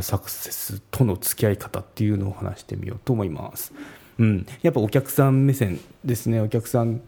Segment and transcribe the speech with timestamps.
[0.00, 3.72] サクセスとの付き合い方っていうのを話してみようと思います。
[4.18, 7.00] うん、やっぱお客さん目線ですね、お客さん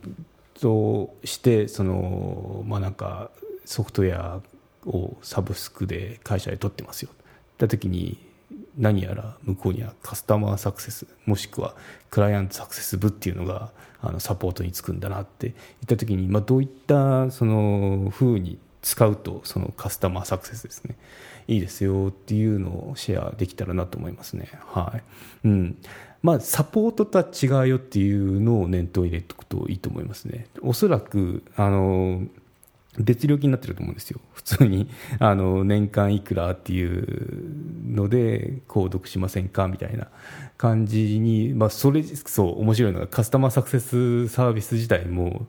[0.61, 3.31] としてその、まあ、なんか
[3.65, 4.41] ソフトウェア
[4.87, 7.11] をサブスクで会社で取ってますよ。
[7.11, 7.17] っ
[7.59, 8.17] た時に
[8.77, 11.75] 何やら向こうにはカスタマーサクセスもしくは
[12.11, 20.97] クライアントサクセス部っていうのがあのサポートにつくんだなって言った時に、まあ、どういったその風に使うとそのカスタマーサクセスですね。
[21.47, 24.49] いいですよっていうのをシェアできたらなと思いますね。
[24.67, 24.95] は
[25.45, 25.49] い。
[25.49, 25.77] うん。
[26.23, 30.47] まあサポートとは違うよっていうのを念頭に入れておくといいと思いますね。
[30.63, 32.23] おそらくあの
[32.99, 34.89] 別料金になってると思うんですよ、普通に。
[35.19, 40.09] あの年間いくらっていうので購読しませんかみたいな
[40.57, 45.47] 感じに、まあ、それそう面白いのがカスタマーサクセスサービス自体も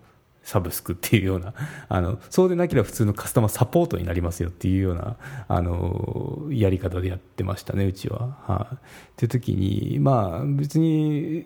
[0.49, 1.53] サブスクっていうような
[1.87, 5.15] あのそうでなければ普通のカスタマーサポートになりますよっていうような
[5.47, 8.19] あのやり方でやってましたね、うちは。
[8.19, 8.79] はあ、っ
[9.15, 11.45] ていう時に、まあ、別に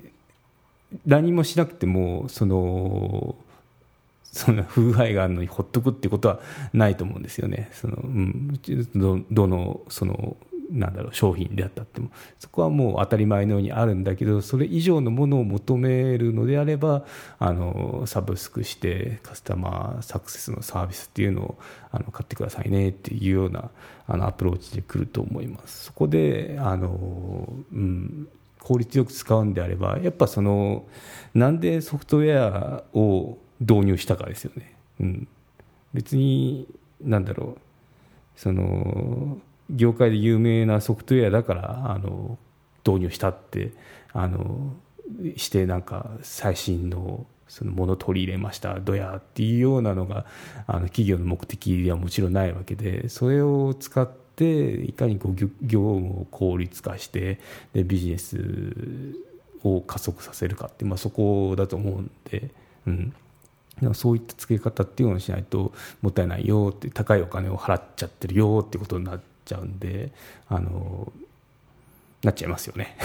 [1.06, 3.36] 何もしなくてもその
[4.24, 6.40] そんな不具合があるのにほっとくってことは
[6.72, 7.70] ないと思うんですよね。
[7.74, 8.60] そのうん、
[8.96, 10.38] どどのその
[10.74, 17.06] なんだろう商品であったってもそこはもう当たり前のようにあるんだけどそれ以上のものを求めるのであれば
[17.38, 21.58] あのサブスクしてカスタマーサクセスのサービスっていうのを
[21.92, 23.70] あの買ってくださいねっていうような
[24.08, 25.86] あのアプローチでくると思います。
[25.86, 28.28] そこであの、うん、
[28.60, 30.86] 効率よく使うんであればやっぱその
[31.36, 34.76] なんでソフトウェアを導入したかですよね。
[35.00, 35.28] うん、
[35.94, 36.68] 別に
[37.02, 37.58] 何だろう
[38.36, 39.38] その
[39.70, 42.38] 業界で有名なソフトウェアだからあの
[42.86, 43.72] 導入したって
[44.12, 44.74] あの
[45.36, 50.26] してなんか最新のそのもの取り入れましたどやっていうようなのが
[50.66, 57.40] あの企業の目的ではもちろんないわけでそれを使っていかにこう業務を効率化して
[57.74, 58.38] でビジネス
[59.64, 62.52] を加速させるかって、まあ、そこだと思うんで、
[62.86, 63.14] うん。
[63.82, 70.12] でも、そういった付け方っていうのをしないともったいないよって高いお金を払っちゃってるよってことになっちゃうんで
[70.48, 71.12] あの
[72.24, 72.96] なっちゃいますよね。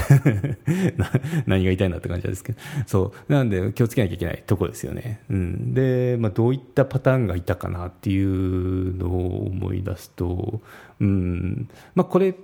[1.46, 2.58] 何が言いたいんだって感じですけど。
[2.86, 3.32] そう。
[3.32, 10.60] なんで気をつけなきゃいけないとこですよね、うん、で、まあ、どういったパターンがいたかなっていうのを思い出すと、
[11.00, 11.68] うん。
[11.96, 12.36] まあ、これ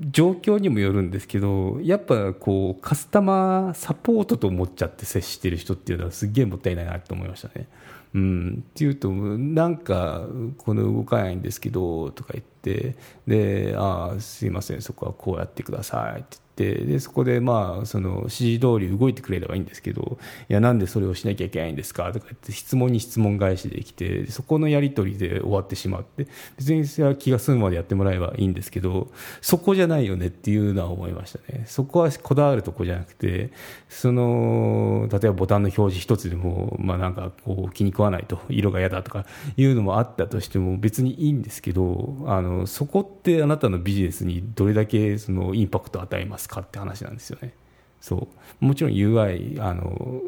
[0.00, 7.66] 状況にもよるんですけどやっぱこうカスタマーサポートと思っちゃって接してる人っていうのはすっげえもったいないなと思いましたね。
[8.14, 10.22] うん、っていうとなんか
[10.56, 12.96] この動かないんですけどとか言って
[13.26, 16.48] であすいませんそこはこうやってくださいって言って
[16.86, 22.12] でそこでまあその指示通り動いてくれればいいんですけどいやなんでそれをしなきゃいけないんですか？
[22.12, 26.26] とか言って質問に質問返しできてそこのやり取りで終わってしまって
[26.56, 31.62] 別にそれは気が済むまでやってもらえばいいんですけどそこじゃないよねっていうのは思いましたね。
[31.66, 33.52] そこはこだわるとこじゃなくて
[33.88, 39.26] その例えばボタンの表示一つでもまあなんかこう気に食わないと色が嫌だとか
[39.56, 47.54] いうのもあったとしても別にいいんですけどあのそこってあなたのビジネスにどれだけそのインパクトを与えますかって話なんですよね。
[48.00, 48.28] そ
[48.60, 50.22] うもちろん UI あの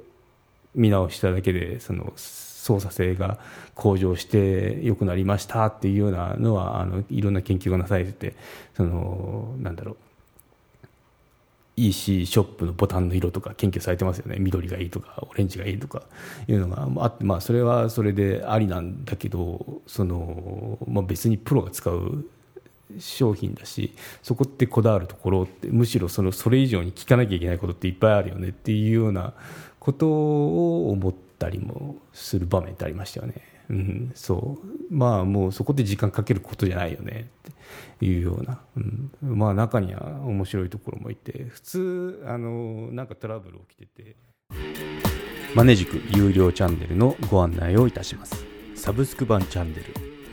[0.74, 3.38] 見直しただけでその操作性が
[3.76, 8.34] 向上して良くなりましたっていうようなのはあのいろんな研究がなされてて
[8.74, 9.96] そのなんだろう
[11.76, 16.02] EC ショップのボタンの色とか研究されてますよね緑がいいとかオレンジがいいとか
[16.46, 22.26] いうのがあって、まあ、それはそれでありなんだけどその、まあ、別にプロが使う
[22.98, 29.32] 商品だしそこってこだわるところってむしろそのそれ以上に聞かなきゃいけないことっていっぱいあるよねっていうような
[29.78, 33.49] ことを思ったりもする場面ってありましたよね。
[33.70, 34.58] うん、そ
[34.90, 34.94] う。
[34.94, 37.30] まあもうそこで時間かけることじゃないよね。
[37.48, 41.44] っていうような、うん、まあ中には面白いところもいて。
[41.48, 44.16] 普通あのなんかトラブル起きてて。
[45.54, 48.44] マネジク有料チャンネルのご案内をいたします。
[48.74, 49.84] サブスク版チャンネル。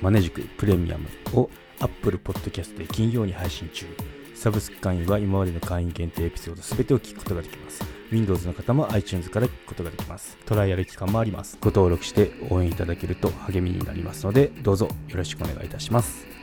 [0.02, 1.08] マネジクプレミアム
[1.40, 3.86] を Apple Podcast で金曜に配信中。
[4.38, 7.84] サブスク会員は今までの会員限定エピソード全てを聞くことができます。
[8.12, 10.38] Windows の方も iTunes から聞くことができます。
[10.46, 11.58] トライアル期間もあります。
[11.60, 16.37] ご登録して応援いただけると励みになりますので、どうぞよろしくお願いいたします。